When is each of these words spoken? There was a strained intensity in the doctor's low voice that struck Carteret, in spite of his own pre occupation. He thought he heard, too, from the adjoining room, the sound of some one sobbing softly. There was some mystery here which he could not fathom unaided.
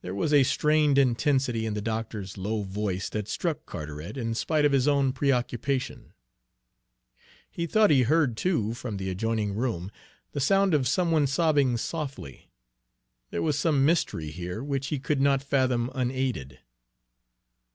There 0.00 0.14
was 0.14 0.32
a 0.32 0.44
strained 0.44 0.96
intensity 0.96 1.66
in 1.66 1.74
the 1.74 1.82
doctor's 1.82 2.38
low 2.38 2.62
voice 2.62 3.10
that 3.10 3.28
struck 3.28 3.66
Carteret, 3.66 4.16
in 4.16 4.34
spite 4.34 4.64
of 4.64 4.72
his 4.72 4.88
own 4.88 5.12
pre 5.12 5.30
occupation. 5.30 6.14
He 7.50 7.66
thought 7.66 7.90
he 7.90 8.04
heard, 8.04 8.34
too, 8.38 8.72
from 8.72 8.96
the 8.96 9.10
adjoining 9.10 9.52
room, 9.54 9.90
the 10.32 10.40
sound 10.40 10.72
of 10.72 10.88
some 10.88 11.10
one 11.10 11.26
sobbing 11.26 11.76
softly. 11.76 12.48
There 13.28 13.42
was 13.42 13.58
some 13.58 13.84
mystery 13.84 14.30
here 14.30 14.64
which 14.64 14.86
he 14.86 14.98
could 14.98 15.20
not 15.20 15.42
fathom 15.42 15.90
unaided. 15.94 16.60